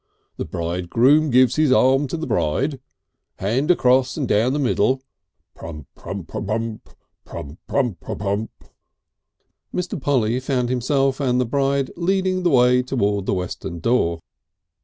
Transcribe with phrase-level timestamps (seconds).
[0.37, 2.79] "The bridegroom gives his arm to the bride.
[3.35, 5.03] Hands across and down the middle.
[5.53, 5.85] Prump.
[5.93, 6.79] Prump, Perump
[7.23, 8.51] pump pump pump."
[9.71, 10.01] Mr.
[10.01, 14.21] Polly found himself and the bride leading the way towards the western door.